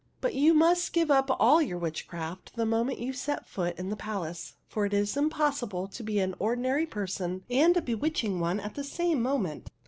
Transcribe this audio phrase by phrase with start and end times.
[0.19, 3.95] But you must give up all your witchcraft the moment you set foot in the
[3.95, 8.59] palace, for it is impossible to be an ordi nary person and a bewitching one
[8.59, 9.69] at the same moment."